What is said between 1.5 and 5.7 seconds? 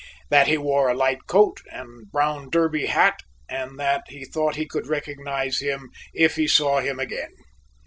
and brown derby hat and that he thought he could recognize